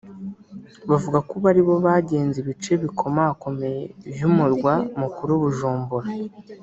bavuga 0.89 1.17
ko 1.27 1.31
ubu 1.37 1.47
ari 1.51 1.61
bo 1.67 1.75
bagenze 1.85 2.35
ibice 2.39 2.73
bikomakomeye 2.83 3.81
vy'umurwa 4.15 4.73
mukuru 4.99 5.31
Bujumbura 5.41 6.09